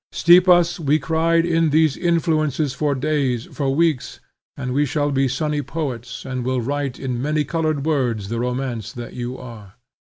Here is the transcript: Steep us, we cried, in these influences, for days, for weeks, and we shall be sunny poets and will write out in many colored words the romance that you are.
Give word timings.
Steep 0.11 0.49
us, 0.49 0.79
we 0.79 0.97
cried, 0.97 1.45
in 1.45 1.69
these 1.69 1.95
influences, 1.95 2.73
for 2.73 2.95
days, 2.95 3.45
for 3.45 3.69
weeks, 3.75 4.19
and 4.57 4.73
we 4.73 4.83
shall 4.83 5.11
be 5.11 5.27
sunny 5.27 5.61
poets 5.61 6.25
and 6.25 6.43
will 6.43 6.59
write 6.59 6.95
out 6.99 7.05
in 7.05 7.21
many 7.21 7.43
colored 7.43 7.85
words 7.85 8.29
the 8.29 8.39
romance 8.39 8.91
that 8.91 9.13
you 9.13 9.37
are. 9.37 9.75